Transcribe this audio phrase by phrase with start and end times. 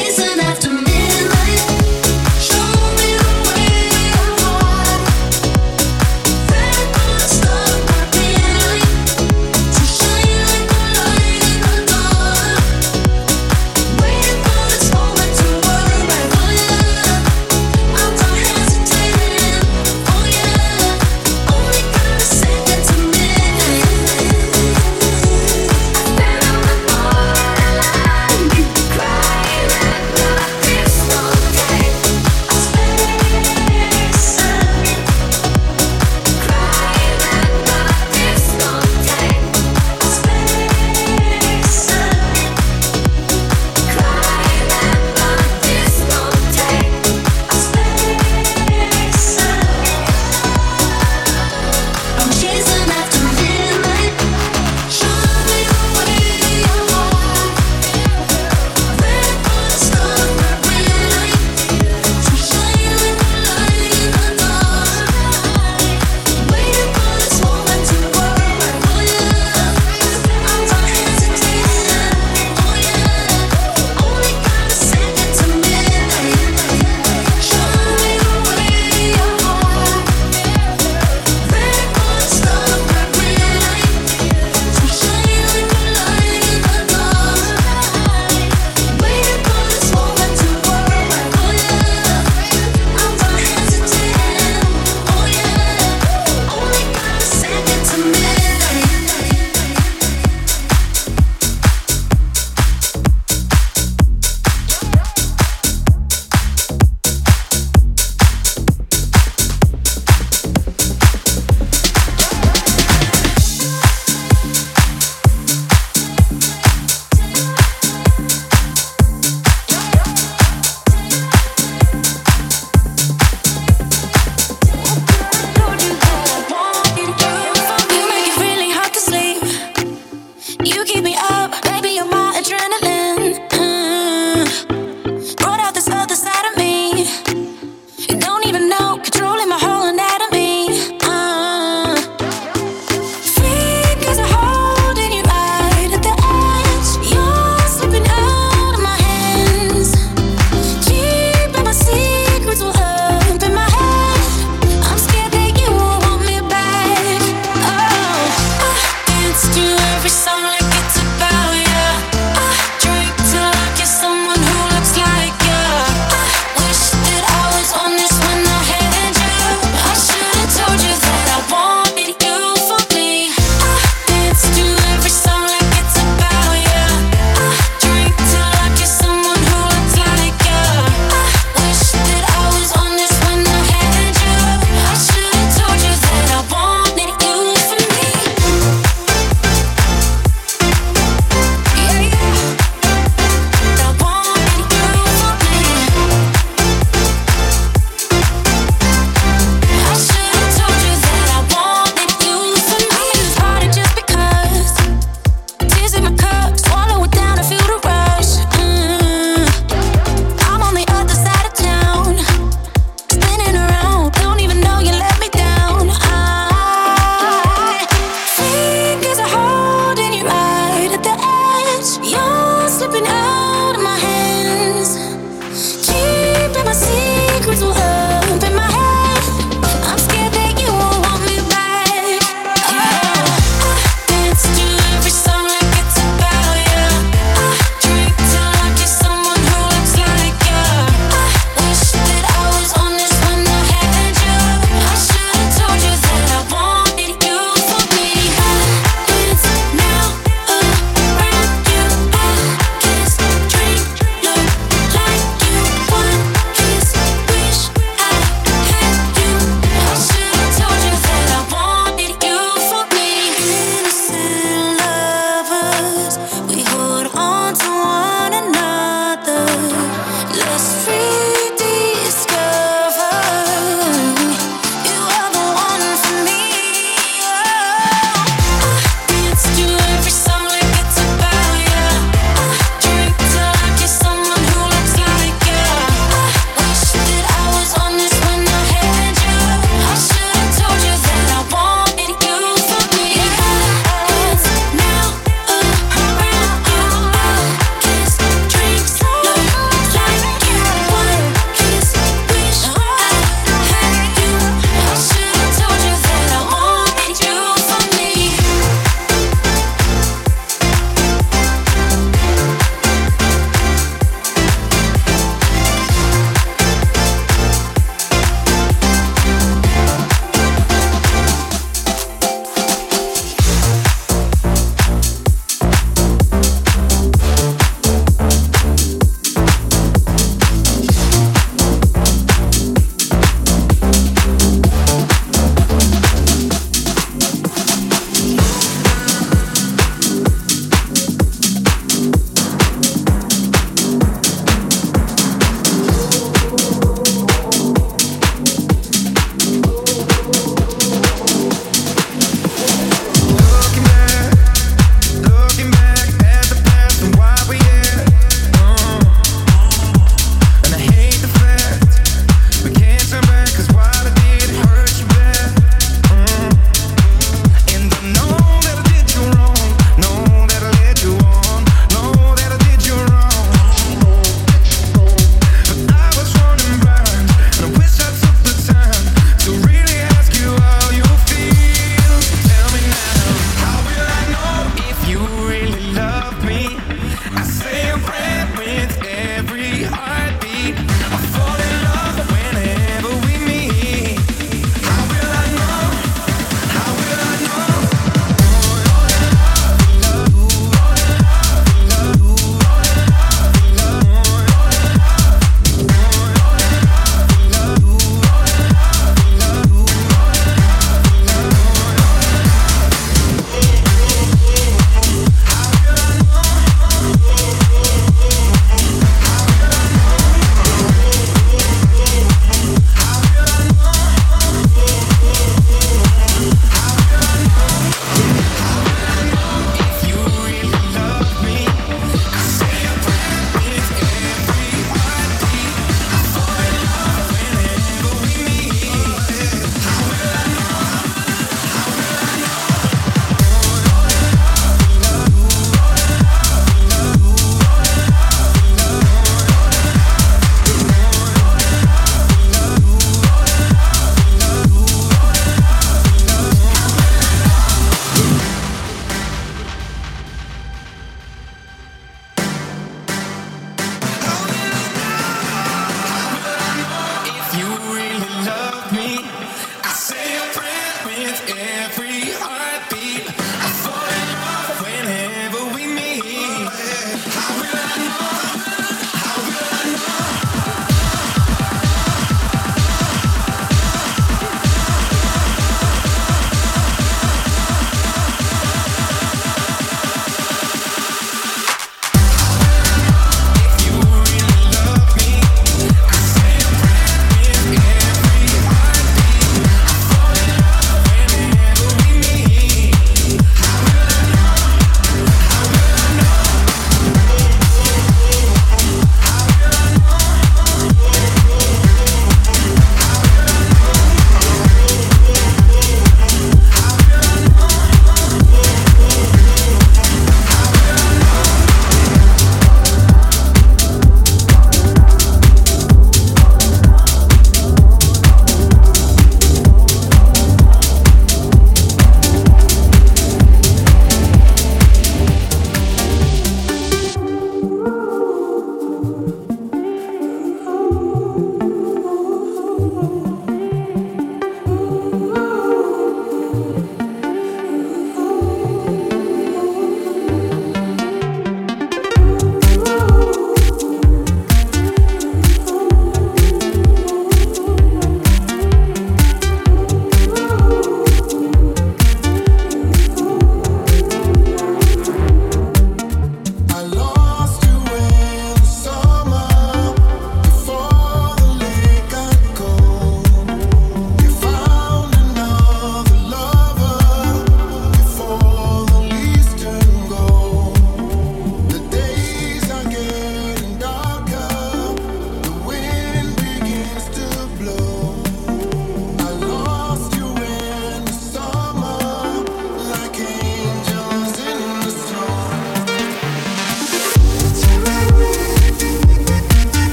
[0.00, 0.27] It's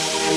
[0.00, 0.28] boy.